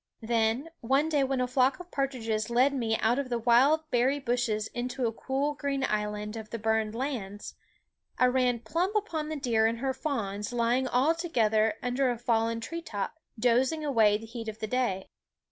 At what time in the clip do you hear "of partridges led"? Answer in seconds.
1.79-2.73